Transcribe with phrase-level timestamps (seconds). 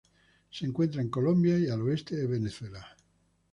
[0.49, 2.97] Se encuentra en Colombia y al oeste de Venezuela.